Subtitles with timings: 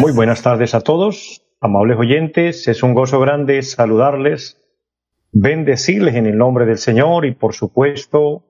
[0.00, 2.68] muy buenas tardes a todos, amables oyentes.
[2.68, 4.60] Es un gozo grande saludarles,
[5.32, 8.44] bendecirles en el nombre del Señor y, por supuesto,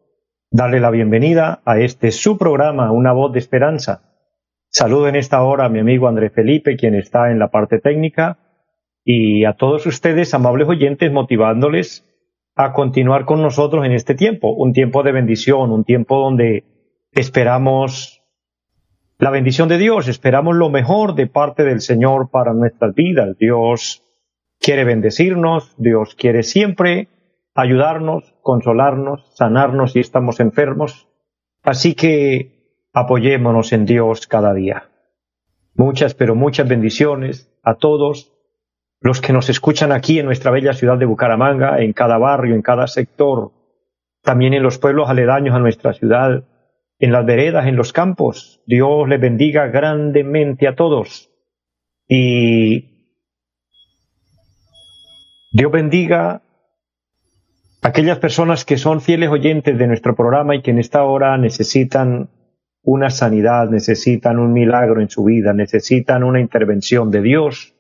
[0.51, 4.03] darle la bienvenida a este su programa, Una voz de esperanza.
[4.69, 8.39] Saludo en esta hora a mi amigo André Felipe, quien está en la parte técnica,
[9.05, 12.07] y a todos ustedes, amables oyentes, motivándoles
[12.55, 16.65] a continuar con nosotros en este tiempo, un tiempo de bendición, un tiempo donde
[17.13, 18.23] esperamos
[19.19, 20.09] la bendición de Dios.
[20.09, 23.37] Esperamos lo mejor de parte del Señor para nuestras vidas.
[23.39, 24.03] Dios
[24.59, 27.09] quiere bendecirnos, Dios quiere siempre
[27.55, 31.09] ayudarnos, consolarnos, sanarnos si estamos enfermos.
[31.63, 34.89] Así que apoyémonos en Dios cada día.
[35.75, 38.33] Muchas, pero muchas bendiciones a todos
[39.01, 42.63] los que nos escuchan aquí en nuestra bella ciudad de Bucaramanga, en cada barrio, en
[42.63, 43.53] cada sector,
[44.23, 46.45] también en los pueblos aledaños a nuestra ciudad,
[47.01, 48.63] en las veredas, en los campos.
[48.67, 51.31] Dios les bendiga grandemente a todos.
[52.07, 53.09] Y
[55.51, 56.43] Dios bendiga
[57.83, 61.37] a aquellas personas que son fieles oyentes de nuestro programa y que en esta hora
[61.39, 62.29] necesitan
[62.83, 67.75] una sanidad, necesitan un milagro en su vida, necesitan una intervención de Dios.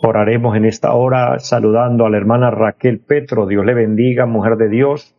[0.00, 3.46] Oraremos en esta hora saludando a la hermana Raquel Petro.
[3.48, 5.17] Dios le bendiga, mujer de Dios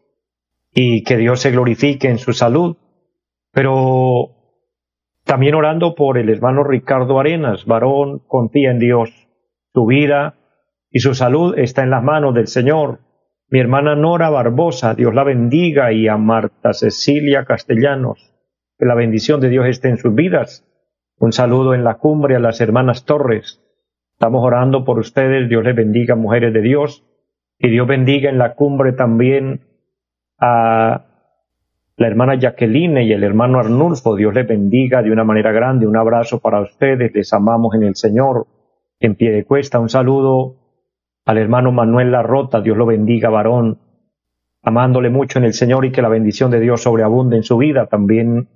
[0.81, 2.77] y que Dios se glorifique en su salud,
[3.51, 4.29] pero
[5.25, 9.27] también orando por el hermano Ricardo Arenas, varón, confía en Dios,
[9.73, 10.35] su vida
[10.89, 12.99] y su salud está en las manos del Señor.
[13.49, 18.33] Mi hermana Nora Barbosa, Dios la bendiga, y a Marta Cecilia Castellanos,
[18.77, 20.65] que la bendición de Dios esté en sus vidas.
[21.17, 23.61] Un saludo en la cumbre a las hermanas Torres.
[24.13, 27.03] Estamos orando por ustedes, Dios les bendiga, mujeres de Dios,
[27.57, 29.68] y Dios bendiga en la cumbre también
[30.39, 31.05] a
[31.99, 34.15] la hermana Jacqueline y el hermano Arnulfo.
[34.15, 35.85] Dios les bendiga de una manera grande.
[35.85, 37.13] Un abrazo para ustedes.
[37.13, 38.47] Les amamos en el Señor.
[39.01, 40.55] En pie de cuesta, un saludo
[41.25, 42.61] al hermano Manuel Larrota.
[42.61, 43.79] Dios lo bendiga, varón.
[44.61, 47.87] Amándole mucho en el Señor y que la bendición de Dios sobreabunde en su vida.
[47.87, 48.47] También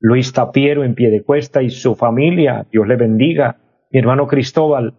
[0.00, 2.66] Luis Tapiero en pie de cuesta y su familia.
[2.72, 3.58] Dios le bendiga.
[3.90, 4.94] Mi hermano Cristóbal.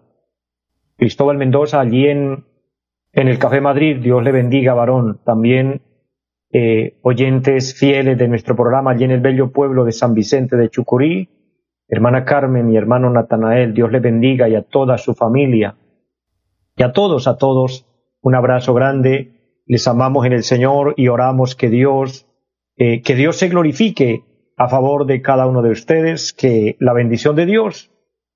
[0.97, 2.45] Cristóbal Mendoza allí en,
[3.13, 3.97] en el Café Madrid.
[4.03, 5.19] Dios le bendiga, varón.
[5.23, 5.81] También
[6.51, 10.69] eh, oyentes fieles de nuestro programa allí en el bello pueblo de San Vicente de
[10.69, 11.29] Chucurí,
[11.87, 15.77] hermana Carmen y hermano Natanael, Dios les bendiga y a toda su familia.
[16.75, 17.85] Y a todos, a todos,
[18.21, 22.27] un abrazo grande, les amamos en el Señor y oramos que Dios,
[22.77, 24.23] eh, que Dios se glorifique
[24.55, 27.91] a favor de cada uno de ustedes, que la bendición de Dios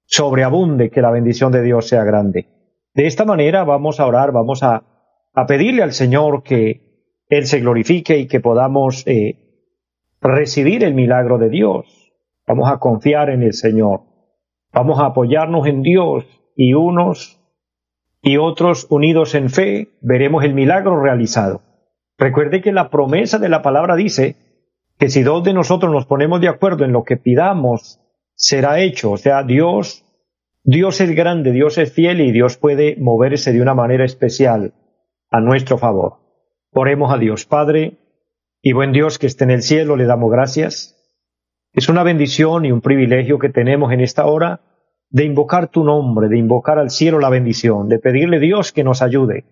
[0.06, 2.48] sobreabunde, que la bendición de Dios sea grande.
[2.94, 4.84] De esta manera vamos a orar, vamos a,
[5.34, 6.91] a pedirle al Señor que
[7.32, 9.38] él se glorifique y que podamos eh,
[10.20, 12.12] recibir el milagro de Dios.
[12.46, 14.02] Vamos a confiar en el Señor.
[14.74, 16.26] Vamos a apoyarnos en Dios
[16.58, 17.40] y unos
[18.22, 21.62] y otros unidos en fe veremos el milagro realizado.
[22.18, 24.36] Recuerde que la promesa de la palabra dice
[25.00, 28.02] que si dos de nosotros nos ponemos de acuerdo en lo que pidamos,
[28.36, 29.12] será hecho.
[29.12, 30.04] O sea, Dios,
[30.64, 34.74] Dios es grande, Dios es fiel y Dios puede moverse de una manera especial
[35.30, 36.21] a nuestro favor.
[36.74, 37.98] Oremos a Dios, Padre
[38.62, 40.96] y buen Dios que esté en el cielo, le damos gracias.
[41.74, 44.62] Es una bendición y un privilegio que tenemos en esta hora
[45.10, 48.86] de invocar tu nombre, de invocar al cielo la bendición, de pedirle a Dios que
[48.86, 49.44] nos ayude.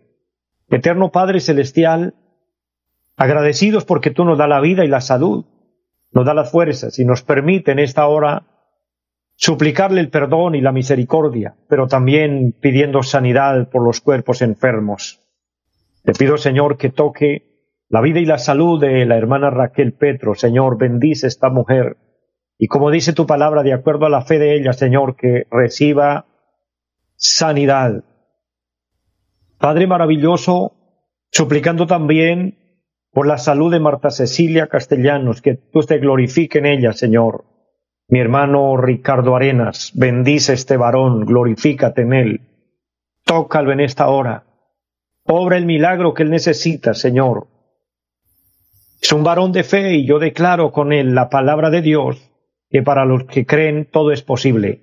[0.70, 2.14] Eterno Padre Celestial,
[3.18, 5.44] agradecidos porque tú nos da la vida y la salud,
[6.14, 8.48] nos da las fuerzas y nos permite en esta hora
[9.36, 15.20] suplicarle el perdón y la misericordia, pero también pidiendo sanidad por los cuerpos enfermos.
[16.10, 17.44] Te pido, Señor, que toque
[17.88, 20.34] la vida y la salud de la hermana Raquel Petro.
[20.34, 21.98] Señor, bendice esta mujer.
[22.58, 26.26] Y como dice tu palabra, de acuerdo a la fe de ella, Señor, que reciba
[27.16, 28.06] sanidad.
[29.60, 30.74] Padre maravilloso,
[31.30, 32.58] suplicando también
[33.12, 37.46] por la salud de Marta Cecilia Castellanos, que tú te glorifique en ella, Señor.
[38.08, 42.42] Mi hermano Ricardo Arenas, bendice este varón, glorifícate en él.
[43.26, 44.49] Tócalo en esta hora.
[45.32, 47.48] Obra el milagro que Él necesita, Señor.
[49.00, 52.32] Es un varón de fe y yo declaro con él la palabra de Dios,
[52.70, 54.82] que para los que creen todo es posible.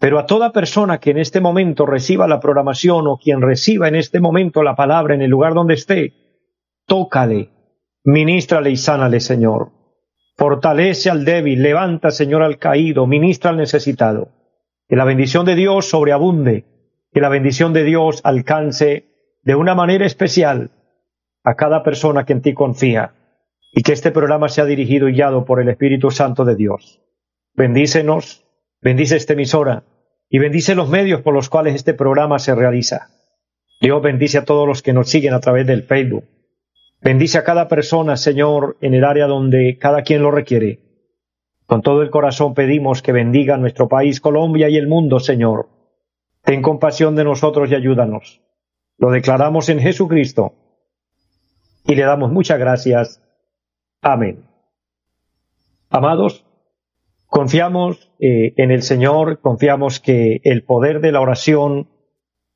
[0.00, 3.94] Pero a toda persona que en este momento reciba la programación o quien reciba en
[3.94, 6.12] este momento la palabra en el lugar donde esté,
[6.86, 7.50] tócale,
[8.02, 9.70] ministrale y sánale, Señor.
[10.36, 14.30] Fortalece al débil, levanta, Señor, al caído, ministra al necesitado.
[14.88, 16.64] Que la bendición de Dios sobreabunde,
[17.12, 19.13] que la bendición de Dios alcance
[19.44, 20.70] de una manera especial
[21.44, 23.12] a cada persona que en ti confía
[23.72, 27.02] y que este programa sea dirigido y guiado por el Espíritu Santo de Dios.
[27.54, 28.44] Bendícenos,
[28.80, 29.84] bendice esta emisora
[30.30, 33.10] y bendice los medios por los cuales este programa se realiza.
[33.80, 36.24] Dios bendice a todos los que nos siguen a través del Facebook.
[37.02, 40.80] Bendice a cada persona, Señor, en el área donde cada quien lo requiere.
[41.66, 45.68] Con todo el corazón pedimos que bendiga nuestro país, Colombia y el mundo, Señor.
[46.42, 48.43] Ten compasión de nosotros y ayúdanos.
[49.04, 50.54] Lo declaramos en Jesucristo
[51.84, 53.22] y le damos muchas gracias.
[54.00, 54.46] Amén.
[55.90, 56.46] Amados,
[57.26, 61.90] confiamos eh, en el Señor, confiamos que el poder de la oración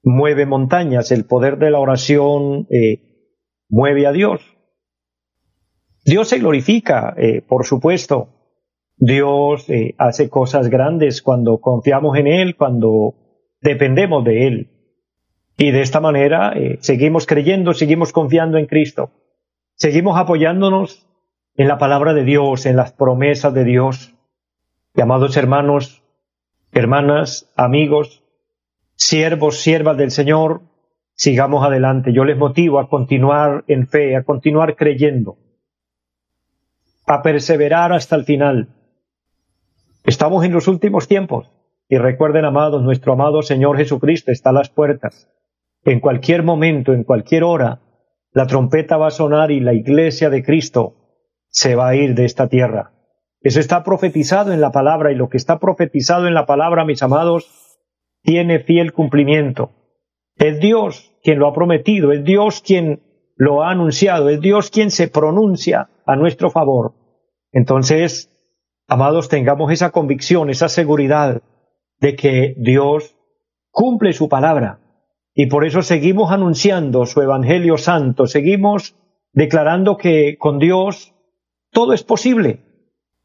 [0.02, 3.34] mueve montañas, el poder de la oración eh,
[3.68, 4.40] mueve a Dios.
[6.02, 8.56] Dios se glorifica, eh, por supuesto.
[8.96, 9.66] Dios
[9.98, 13.16] hace cosas grandes cuando confiamos en Él, cuando
[13.60, 14.77] dependemos de Él.
[15.60, 19.10] Y de esta manera eh, seguimos creyendo, seguimos confiando en Cristo,
[19.75, 21.05] seguimos apoyándonos
[21.56, 24.14] en la palabra de Dios, en las promesas de Dios.
[24.94, 26.05] Y amados hermanos,
[26.70, 28.22] hermanas, amigos,
[28.94, 30.62] siervos, siervas del Señor,
[31.14, 32.12] sigamos adelante.
[32.12, 35.38] Yo les motivo a continuar en fe, a continuar creyendo,
[37.05, 38.69] a perseverar hasta el final.
[40.05, 41.50] Estamos en los últimos tiempos
[41.88, 45.28] y recuerden, amados, nuestro amado Señor Jesucristo está a las puertas
[45.84, 47.80] en cualquier momento, en cualquier hora,
[48.32, 50.94] la trompeta va a sonar y la iglesia de Cristo
[51.48, 52.92] se va a ir de esta tierra.
[53.40, 57.02] Eso está profetizado en la palabra y lo que está profetizado en la palabra, mis
[57.02, 57.78] amados,
[58.22, 59.70] tiene fiel cumplimiento.
[60.36, 63.02] Es Dios quien lo ha prometido, es Dios quien
[63.36, 66.94] lo ha anunciado, es Dios quien se pronuncia a nuestro favor.
[67.52, 68.31] Entonces,
[68.88, 71.42] amados, tengamos esa convicción, esa seguridad
[72.00, 73.16] de que Dios
[73.70, 74.81] cumple su palabra
[75.40, 78.96] y por eso seguimos anunciando su Evangelio Santo, seguimos
[79.32, 81.14] declarando que con Dios
[81.70, 82.64] todo es posible,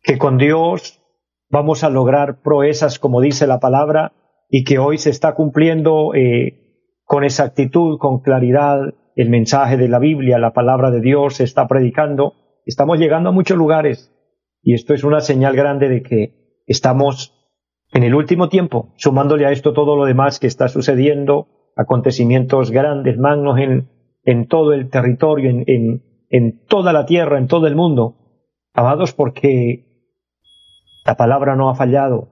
[0.03, 1.01] que con Dios
[1.49, 4.13] vamos a lograr proezas como dice la palabra
[4.47, 9.97] y que hoy se está cumpliendo eh, con exactitud, con claridad el mensaje de la
[9.97, 12.35] Biblia, la palabra de Dios se está predicando,
[12.67, 14.13] estamos llegando a muchos lugares
[14.61, 17.33] y esto es una señal grande de que estamos
[17.91, 23.17] en el último tiempo, sumándole a esto todo lo demás que está sucediendo acontecimientos grandes,
[23.17, 28.15] magnos en, todo el territorio, en, toda la tierra, en todo el mundo.
[28.73, 30.09] Amados, porque
[31.05, 32.29] la palabra no ha fallado.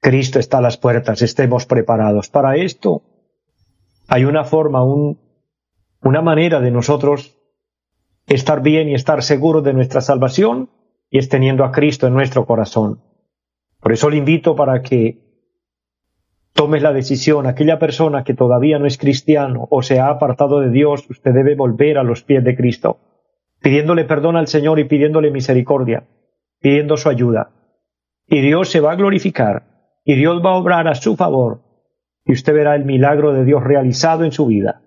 [0.00, 2.28] Cristo está a las puertas, estemos preparados.
[2.28, 3.02] Para esto
[4.08, 5.18] hay una forma, un,
[6.02, 7.36] una manera de nosotros
[8.26, 10.70] estar bien y estar seguros de nuestra salvación
[11.10, 13.00] y es teniendo a Cristo en nuestro corazón.
[13.80, 15.25] Por eso le invito para que
[16.56, 20.70] tomes la decisión, aquella persona que todavía no es cristiano o se ha apartado de
[20.70, 22.98] Dios, usted debe volver a los pies de Cristo,
[23.60, 26.08] pidiéndole perdón al Señor y pidiéndole misericordia,
[26.60, 27.50] pidiendo su ayuda.
[28.26, 29.64] Y Dios se va a glorificar
[30.04, 31.60] y Dios va a obrar a su favor
[32.24, 34.80] y usted verá el milagro de Dios realizado en su vida.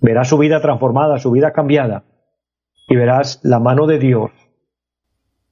[0.00, 2.04] Verá su vida transformada, su vida cambiada
[2.88, 4.32] y verás la mano de Dios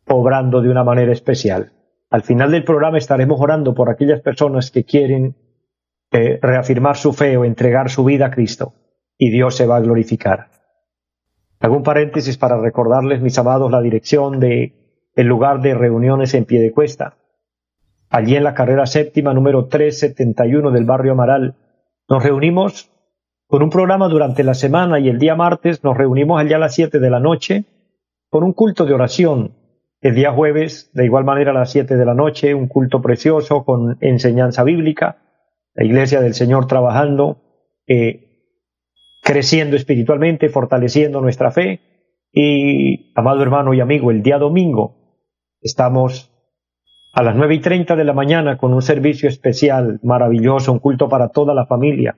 [0.08, 1.77] obrando de una manera especial.
[2.10, 5.36] Al final del programa estaremos orando por aquellas personas que quieren
[6.10, 8.72] eh, reafirmar su fe o entregar su vida a Cristo
[9.18, 10.48] y Dios se va a glorificar.
[11.60, 16.44] Hago un paréntesis para recordarles, mis amados, la dirección de el lugar de reuniones en
[16.44, 17.16] pie de cuesta.
[18.08, 21.56] Allí en la carrera séptima número 371 del barrio Amaral,
[22.08, 22.90] nos reunimos
[23.48, 26.74] con un programa durante la semana y el día martes nos reunimos allá a las
[26.74, 27.64] 7 de la noche
[28.30, 29.57] con un culto de oración
[30.00, 33.64] el día jueves, de igual manera a las 7 de la noche, un culto precioso
[33.64, 35.18] con enseñanza bíblica,
[35.74, 37.38] la iglesia del Señor trabajando,
[37.86, 38.28] eh,
[39.22, 41.80] creciendo espiritualmente, fortaleciendo nuestra fe.
[42.32, 44.96] Y, amado hermano y amigo, el día domingo
[45.60, 46.32] estamos
[47.12, 51.08] a las nueve y treinta de la mañana con un servicio especial maravilloso, un culto
[51.08, 52.16] para toda la familia,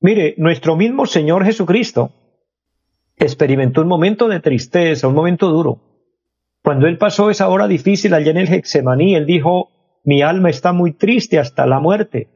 [0.00, 2.10] Mire, nuestro mismo Señor Jesucristo
[3.16, 5.80] experimentó un momento de tristeza, un momento duro.
[6.62, 9.70] Cuando Él pasó esa hora difícil allá en el Hexemaní, Él dijo,
[10.04, 12.28] mi alma está muy triste hasta la muerte.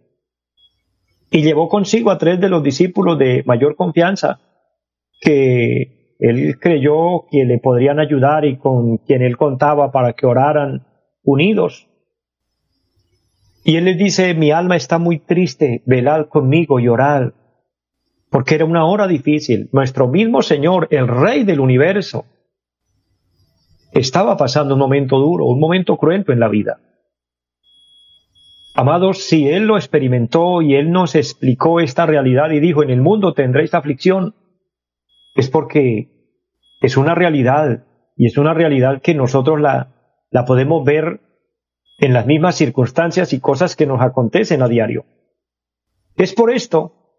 [1.30, 4.40] Y llevó consigo a tres de los discípulos de mayor confianza,
[5.20, 10.86] que él creyó que le podrían ayudar y con quien él contaba para que oraran
[11.22, 11.88] unidos.
[13.64, 17.32] Y él les dice, mi alma está muy triste, velad conmigo y orad,
[18.30, 19.68] porque era una hora difícil.
[19.72, 22.26] Nuestro mismo Señor, el Rey del universo,
[23.92, 26.78] estaba pasando un momento duro, un momento cruento en la vida.
[28.78, 33.00] Amados, si Él lo experimentó y Él nos explicó esta realidad y dijo, en el
[33.00, 34.34] mundo tendréis aflicción,
[35.34, 36.10] es porque
[36.82, 39.94] es una realidad y es una realidad que nosotros la,
[40.46, 41.20] podemos ver
[42.00, 45.06] en las mismas circunstancias y cosas que nos acontecen a diario.
[46.14, 47.14] Es por esto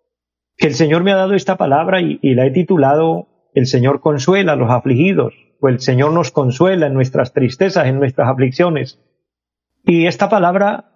[0.57, 3.99] que el Señor me ha dado esta palabra y, y la he titulado El Señor
[3.99, 9.01] consuela a los afligidos, o el Señor nos consuela en nuestras tristezas, en nuestras aflicciones.
[9.83, 10.87] Y esta palabra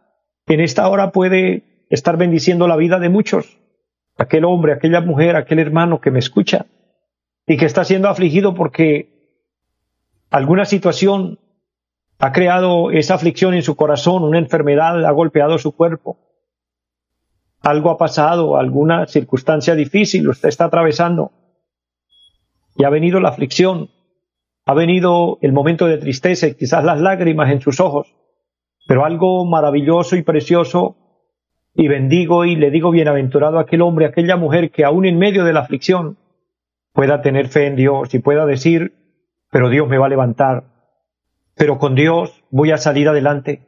[0.54, 3.58] en esta hora puede estar bendiciendo la vida de muchos.
[4.18, 6.66] Aquel hombre, aquella mujer, aquel hermano que me escucha
[7.48, 9.38] y que está siendo afligido porque
[10.30, 11.40] alguna situación
[12.20, 16.18] ha creado esa aflicción en su corazón, una enfermedad ha golpeado su cuerpo,
[17.62, 21.32] algo ha pasado, alguna circunstancia difícil usted está atravesando
[22.76, 23.90] y ha venido la aflicción,
[24.66, 28.16] ha venido el momento de tristeza y quizás las lágrimas en sus ojos,
[28.88, 30.96] pero algo maravilloso y precioso
[31.74, 35.18] y bendigo y le digo bienaventurado a aquel hombre, a aquella mujer que aún en
[35.18, 36.18] medio de la aflicción
[36.94, 38.94] pueda tener fe en Dios y pueda decir,
[39.50, 40.64] pero Dios me va a levantar,
[41.56, 43.68] pero con Dios voy a salir adelante.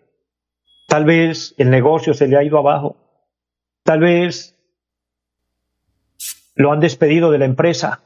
[0.88, 2.98] Tal vez el negocio se le ha ido abajo,
[3.84, 4.60] tal vez
[6.56, 8.02] lo han despedido de la empresa,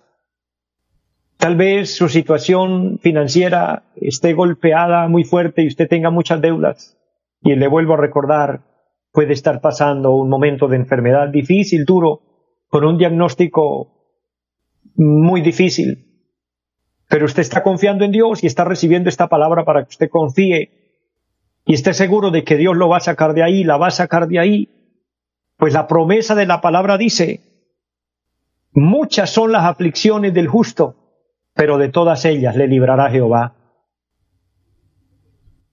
[1.37, 6.96] tal vez su situación financiera esté golpeada muy fuerte y usted tenga muchas deudas.
[7.47, 8.59] Y le vuelvo a recordar,
[9.13, 12.19] puede estar pasando un momento de enfermedad difícil, duro,
[12.67, 14.19] con un diagnóstico
[14.95, 16.27] muy difícil.
[17.07, 20.71] Pero usted está confiando en Dios y está recibiendo esta palabra para que usted confíe
[21.65, 23.91] y esté seguro de que Dios lo va a sacar de ahí, la va a
[23.91, 24.69] sacar de ahí.
[25.55, 27.39] Pues la promesa de la palabra dice,
[28.73, 30.95] muchas son las aflicciones del justo,
[31.53, 33.53] pero de todas ellas le librará Jehová.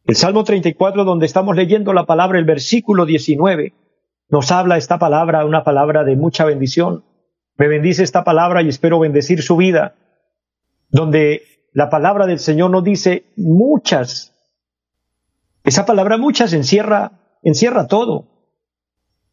[0.07, 3.73] El Salmo 34, donde estamos leyendo la palabra, el versículo 19,
[4.29, 7.05] nos habla esta palabra, una palabra de mucha bendición.
[7.57, 9.95] Me bendice esta palabra y espero bendecir su vida,
[10.91, 11.43] donde
[11.73, 14.35] la palabra del Señor nos dice muchas.
[15.65, 18.27] Esa palabra muchas encierra, encierra todo.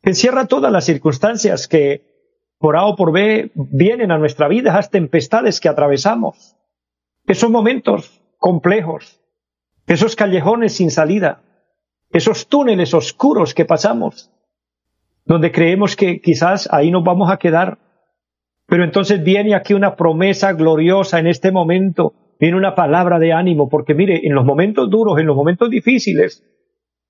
[0.03, 2.05] Encierra todas las circunstancias que
[2.59, 6.55] por A o por B vienen a nuestra vida, esas tempestades que atravesamos,
[7.27, 9.20] esos momentos complejos,
[9.93, 11.43] esos callejones sin salida,
[12.11, 14.31] esos túneles oscuros que pasamos,
[15.25, 17.77] donde creemos que quizás ahí nos vamos a quedar
[18.71, 23.67] pero entonces viene aquí una promesa gloriosa en este momento, viene una palabra de ánimo,
[23.67, 26.41] porque mire, en los momentos duros, en los momentos difíciles,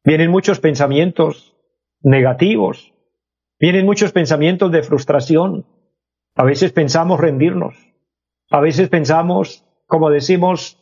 [0.04, 1.56] vienen muchos pensamientos
[2.02, 2.92] negativos,
[3.60, 5.68] Vienen muchos pensamientos de frustración.
[6.34, 7.76] A veces pensamos rendirnos.
[8.50, 10.81] A veces pensamos, como decimos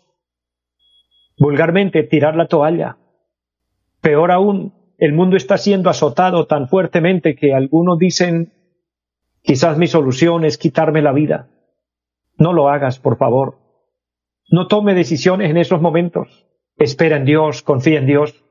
[1.39, 2.97] vulgarmente, tirar la toalla.
[4.01, 8.53] Peor aún, el mundo está siendo azotado tan fuertemente que algunos dicen,
[9.41, 11.47] quizás mi solución es quitarme la vida.
[12.37, 13.57] No lo hagas, por favor.
[14.51, 16.45] No tome decisiones en esos momentos.
[16.77, 18.43] Espera en Dios, confía en Dios.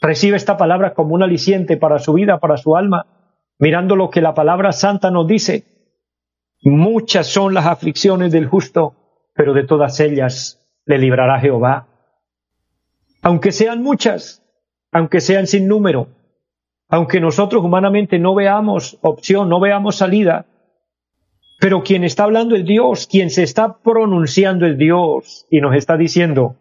[0.00, 3.06] Recibe esta palabra como un aliciente para su vida, para su alma,
[3.58, 5.64] mirando lo que la palabra santa nos dice.
[6.62, 8.94] Muchas son las aflicciones del justo,
[9.34, 11.93] pero de todas ellas le librará Jehová.
[13.24, 14.42] Aunque sean muchas,
[14.92, 16.08] aunque sean sin número,
[16.88, 20.46] aunque nosotros humanamente no veamos opción, no veamos salida,
[21.58, 25.96] pero quien está hablando es Dios, quien se está pronunciando es Dios y nos está
[25.96, 26.56] diciendo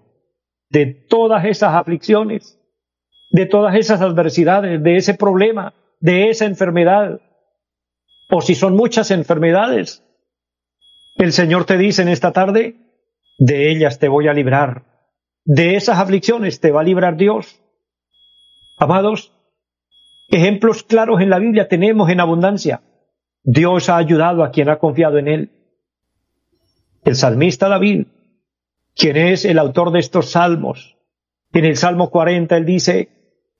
[0.70, 2.58] de todas esas aflicciones,
[3.30, 7.20] de todas esas adversidades, de ese problema, de esa enfermedad,
[8.30, 10.02] o si son muchas enfermedades,
[11.18, 12.78] el Señor te dice en esta tarde,
[13.38, 14.93] de ellas te voy a librar,
[15.46, 17.62] de esas aflicciones te va a librar Dios.
[18.78, 19.34] Amados,
[20.30, 22.82] ejemplos claros en la Biblia tenemos en abundancia.
[23.44, 25.52] Dios ha ayudado a quien ha confiado en Él.
[27.04, 28.08] El salmista David,
[28.96, 30.98] quien es el autor de estos salmos,
[31.52, 33.10] en el Salmo 40 él dice,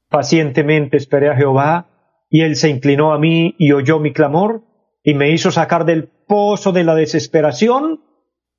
[0.10, 1.90] pacientemente esperé a Jehová,
[2.30, 4.64] y él se inclinó a mí y oyó mi clamor,
[5.04, 8.02] y me hizo sacar del pozo de la desesperación,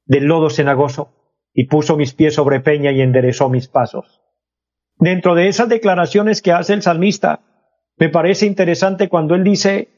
[0.04, 1.23] del lodo cenagoso,
[1.54, 4.20] y puso mis pies sobre peña y enderezó mis pasos.
[4.98, 7.40] Dentro de esas declaraciones que hace el salmista,
[7.96, 9.88] me parece interesante cuando él dice,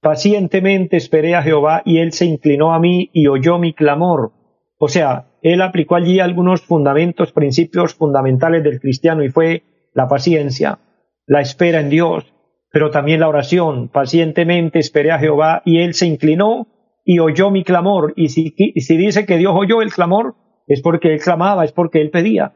[0.00, 4.32] pacientemente esperé a Jehová y él se inclinó a mí y oyó mi clamor.
[4.78, 9.62] O sea, él aplicó allí algunos fundamentos, principios fundamentales del cristiano y fue
[9.94, 10.78] la paciencia,
[11.26, 12.32] la espera en Dios,
[12.70, 13.88] pero también la oración.
[13.88, 16.66] Pacientemente esperé a Jehová y él se inclinó
[17.04, 18.12] y oyó mi clamor.
[18.16, 22.00] Y si, si dice que Dios oyó el clamor, es porque él clamaba, es porque
[22.00, 22.54] él pedía.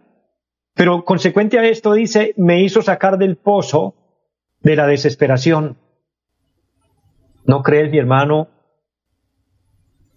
[0.74, 3.94] Pero consecuente a esto dice, me hizo sacar del pozo
[4.60, 5.78] de la desesperación.
[7.44, 8.48] ¿No crees, mi hermano,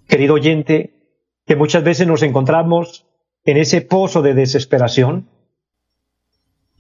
[0.08, 0.94] querido oyente,
[1.46, 3.06] que muchas veces nos encontramos
[3.46, 5.30] en ese pozo de desesperación?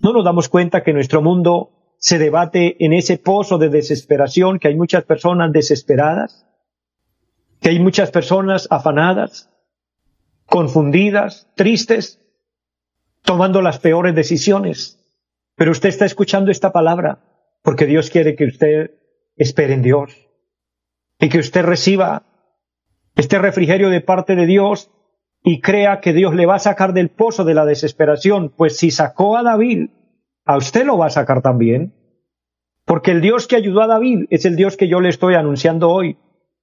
[0.02, 4.70] ¿No nos damos cuenta que nuestro mundo se debate en ese pozo de desesperación, que
[4.70, 6.46] hay muchas personas desesperadas,
[7.62, 9.50] que hay muchas personas afanadas,
[10.50, 12.20] confundidas, tristes,
[13.24, 15.00] tomando las peores decisiones.
[15.56, 17.20] Pero usted está escuchando esta palabra
[17.62, 18.92] porque Dios quiere que usted
[19.36, 20.16] espere en Dios
[21.20, 22.24] y que usted reciba
[23.16, 24.90] este refrigerio de parte de Dios
[25.44, 28.92] y crea que Dios le va a sacar del pozo de la desesperación, pues si
[28.92, 29.90] sacó a David
[30.46, 31.94] a usted lo va a sacar también.
[32.84, 35.92] Porque el Dios que ayudó a David es el Dios que yo le estoy anunciando
[35.92, 36.18] hoy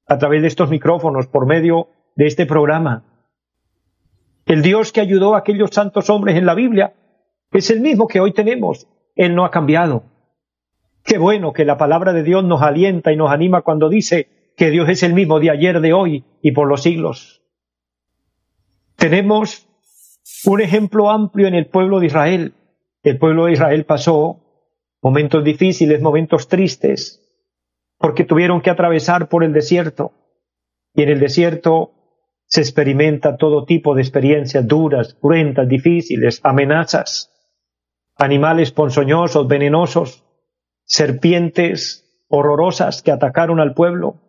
[0.08, 3.15] a través de estos micrófonos, por medio de este programa.
[4.46, 6.94] El Dios que ayudó a aquellos santos hombres en la Biblia
[7.52, 8.88] es el mismo que hoy tenemos.
[9.14, 10.04] Él no ha cambiado.
[11.04, 14.70] Qué bueno que la palabra de Dios nos alienta y nos anima cuando dice que
[14.70, 17.42] Dios es el mismo de ayer, de hoy y por los siglos.
[18.96, 19.68] Tenemos
[20.46, 22.54] un ejemplo amplio en el pueblo de Israel
[23.06, 24.40] el pueblo de Israel pasó
[25.00, 27.22] momentos difíciles, momentos tristes,
[27.98, 30.10] porque tuvieron que atravesar por el desierto.
[30.92, 31.92] Y en el desierto
[32.46, 37.32] se experimenta todo tipo de experiencias duras, cruentas, difíciles, amenazas,
[38.16, 40.24] animales ponzoñosos, venenosos,
[40.84, 44.20] serpientes horrorosas que atacaron al pueblo,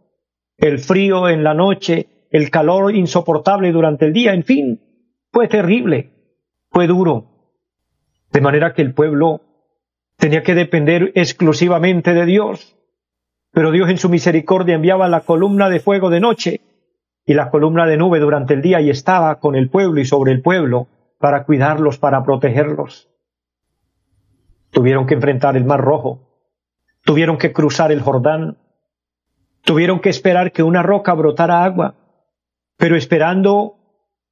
[0.57, 4.81] el frío en la noche, el calor insoportable durante el día, en fin,
[5.31, 6.11] fue terrible,
[6.71, 7.53] fue duro.
[8.31, 9.41] De manera que el pueblo
[10.17, 12.75] tenía que depender exclusivamente de Dios.
[13.51, 16.61] Pero Dios en su misericordia enviaba la columna de fuego de noche
[17.27, 20.31] y la columna de nube durante el día y estaba con el pueblo y sobre
[20.31, 20.87] el pueblo
[21.19, 23.09] para cuidarlos, para protegerlos.
[24.71, 26.21] Tuvieron que enfrentar el Mar Rojo,
[27.03, 28.57] tuvieron que cruzar el Jordán,
[29.63, 31.95] tuvieron que esperar que una roca brotara agua,
[32.77, 33.75] pero esperando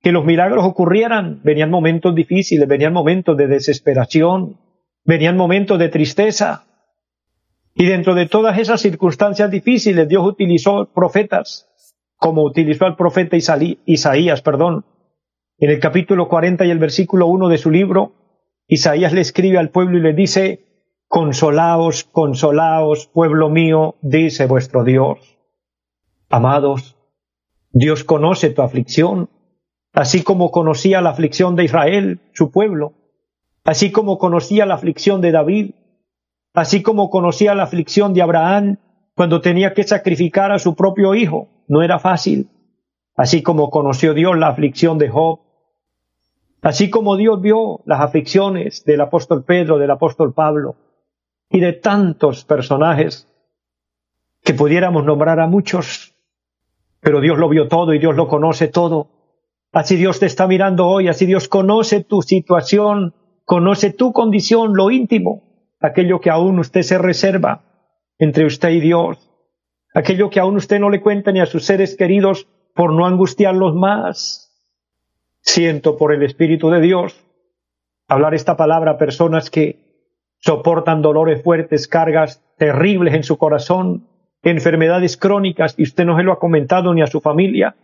[0.01, 4.57] que los milagros ocurrieran, venían momentos difíciles, venían momentos de desesperación,
[5.03, 6.63] venían momentos de tristeza.
[7.73, 11.67] Y dentro de todas esas circunstancias difíciles, Dios utilizó profetas,
[12.17, 14.85] como utilizó al profeta Isaías, perdón.
[15.57, 18.13] En el capítulo 40 y el versículo 1 de su libro,
[18.67, 20.65] Isaías le escribe al pueblo y le dice,
[21.07, 25.37] Consolaos, consolaos, pueblo mío, dice vuestro Dios.
[26.29, 26.97] Amados,
[27.71, 29.29] Dios conoce tu aflicción,
[29.93, 32.93] así como conocía la aflicción de Israel, su pueblo,
[33.63, 35.71] así como conocía la aflicción de David,
[36.53, 38.77] así como conocía la aflicción de Abraham,
[39.15, 41.49] cuando tenía que sacrificar a su propio hijo.
[41.67, 42.49] No era fácil.
[43.15, 45.39] Así como conoció Dios la aflicción de Job,
[46.61, 50.75] así como Dios vio las aflicciones del apóstol Pedro, del apóstol Pablo
[51.49, 53.27] y de tantos personajes
[54.43, 56.13] que pudiéramos nombrar a muchos,
[56.99, 59.07] pero Dios lo vio todo y Dios lo conoce todo.
[59.71, 63.13] Así Dios te está mirando hoy, así Dios conoce tu situación,
[63.45, 65.43] conoce tu condición, lo íntimo,
[65.79, 67.63] aquello que aún usted se reserva
[68.17, 69.29] entre usted y Dios,
[69.95, 73.73] aquello que aún usted no le cuenta ni a sus seres queridos por no angustiarlos
[73.73, 74.51] más.
[75.41, 77.25] Siento por el Espíritu de Dios
[78.07, 79.79] hablar esta palabra a personas que
[80.37, 84.07] soportan dolores fuertes, cargas terribles en su corazón,
[84.43, 87.75] enfermedades crónicas, y usted no se lo ha comentado ni a su familia,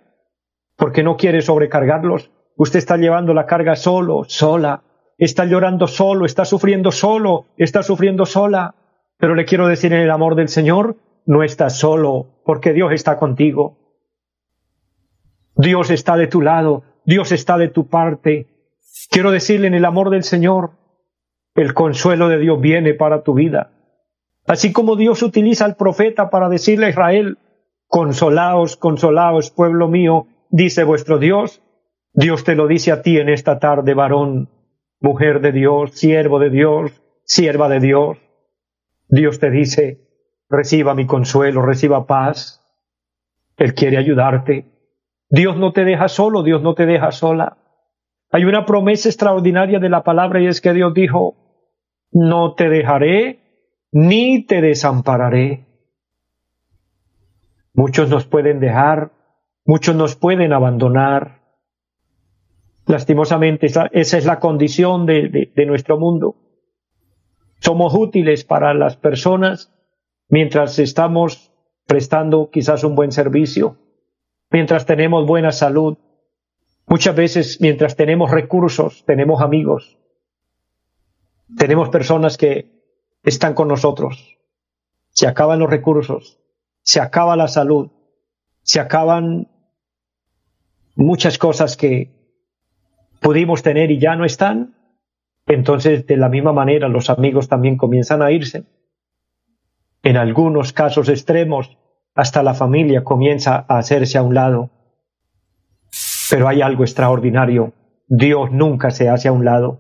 [0.76, 2.30] porque no quiere sobrecargarlos.
[2.58, 4.84] Usted está llevando la carga solo, sola,
[5.17, 8.76] está llorando solo, está sufriendo solo, está sufriendo sola.
[9.17, 13.17] Pero le quiero decir en el amor del Señor, no estás solo, porque Dios está
[13.17, 13.77] contigo.
[15.55, 18.47] Dios está de tu lado, Dios está de tu parte.
[19.10, 20.71] Quiero decirle en el amor del Señor,
[21.55, 23.71] el consuelo de Dios viene para tu vida.
[24.47, 27.38] Así como Dios utiliza al profeta para decirle a Israel,
[27.88, 31.62] consolaos, consolaos, pueblo mío, dice vuestro Dios,
[32.13, 34.49] Dios te lo dice a ti en esta tarde, varón,
[34.99, 38.17] mujer de Dios, siervo de Dios, sierva de Dios.
[39.07, 40.11] Dios te dice,
[40.51, 42.61] reciba mi consuelo, reciba paz.
[43.57, 44.65] Él quiere ayudarte.
[45.29, 47.57] Dios no te deja solo, Dios no te deja sola.
[48.31, 51.35] Hay una promesa extraordinaria de la palabra y es que Dios dijo,
[52.11, 53.39] no te dejaré
[53.91, 55.67] ni te desampararé.
[57.73, 59.11] Muchos nos pueden dejar,
[59.65, 61.39] muchos nos pueden abandonar.
[62.85, 66.35] Lastimosamente, esa, es la condición de nuestro mundo.
[67.59, 69.71] Somos útiles para las personas
[70.31, 71.51] mientras estamos
[71.85, 73.77] prestando quizás un buen servicio,
[74.49, 75.97] mientras tenemos buena salud,
[76.87, 79.97] muchas veces mientras tenemos recursos, tenemos amigos,
[81.57, 82.71] tenemos personas que
[83.23, 84.37] están con nosotros.
[85.09, 86.39] Se acaban los recursos,
[86.81, 87.91] se acaba la salud,
[88.63, 89.49] se acaban
[90.95, 92.09] muchas cosas que
[93.19, 94.77] pudimos tener y ya no están,
[95.45, 98.63] entonces de la misma manera los amigos también comienzan a irse.
[100.03, 101.77] En algunos casos extremos,
[102.15, 104.69] hasta la familia comienza a hacerse a un lado.
[106.29, 107.73] Pero hay algo extraordinario.
[108.07, 109.79] Dios nunca se hace a un lado.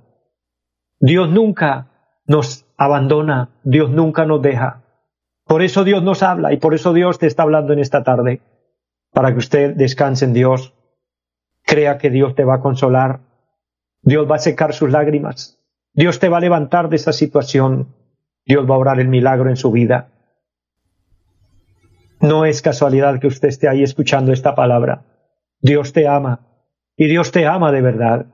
[0.99, 3.49] Dios nunca nos abandona.
[3.63, 4.83] Dios nunca nos deja.
[5.45, 8.41] Por eso Dios nos habla y por eso Dios te está hablando en esta tarde.
[9.11, 10.73] Para que usted descanse en Dios.
[11.63, 13.21] Crea que Dios te va a consolar
[14.03, 15.59] Dios va a secar sus lágrimas.
[15.93, 17.95] Dios te va a levantar de esa situación.
[18.45, 20.09] Dios va a orar el milagro en su vida.
[22.19, 25.05] No es casualidad que usted esté ahí escuchando esta palabra.
[25.59, 26.47] Dios te ama.
[26.95, 28.27] Y Dios te ama de verdad.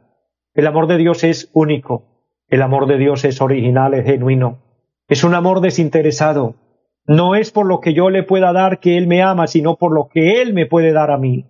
[0.54, 2.04] El amor de Dios es único.
[2.50, 4.60] El amor de Dios es original, es genuino.
[5.08, 6.56] Es un amor desinteresado.
[7.06, 9.93] No es por lo que yo le pueda dar que Él me ama, sino por
[9.93, 11.46] lo que Él me puede dar a mí.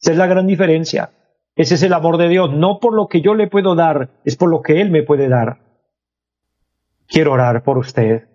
[0.00, 1.10] Esa es la gran diferencia.
[1.54, 4.36] Ese es el amor de Dios, no por lo que yo le puedo dar, es
[4.36, 5.58] por lo que Él me puede dar.
[7.10, 8.28] Quiero orar por usted.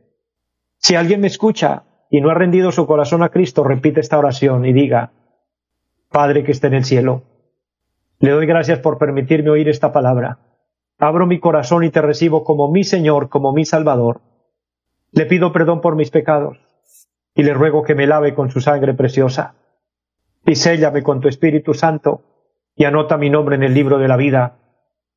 [0.77, 4.65] Si alguien me escucha y no ha rendido su corazón a Cristo, repite esta oración
[4.65, 5.13] y diga,
[6.11, 7.23] Padre que esté en el cielo,
[8.19, 10.39] le doy gracias por permitirme oír esta palabra.
[10.99, 14.19] Abro mi corazón y te recibo como mi Señor, como mi Salvador.
[15.11, 16.57] Le pido perdón por mis pecados
[17.33, 19.55] y le ruego que me lave con su sangre preciosa
[20.45, 22.23] y séllame con tu Espíritu Santo
[22.75, 24.57] y anota mi nombre en el libro de la vida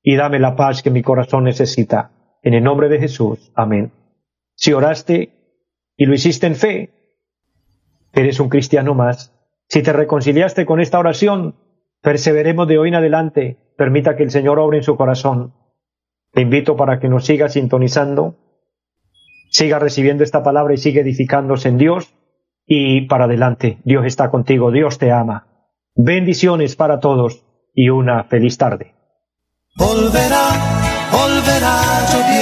[0.01, 2.13] y dame la paz que mi corazón necesita.
[2.43, 3.53] En el nombre de Jesús.
[3.55, 3.93] Amén.
[4.55, 5.33] Si oraste
[5.97, 6.91] y lo hiciste en fe,
[8.13, 9.33] eres un cristiano más.
[9.69, 11.57] Si te reconciliaste con esta oración,
[12.03, 13.57] perseveremos de hoy en adelante.
[13.77, 15.55] Permita que el Señor obre en su corazón.
[16.33, 18.37] Te invito para que nos siga sintonizando,
[19.51, 22.15] siga recibiendo esta palabra y siga edificándose en Dios
[22.67, 23.79] y para adelante.
[23.85, 25.47] Dios está contigo, Dios te ama.
[25.95, 28.95] Bendiciones para todos y una feliz tarde.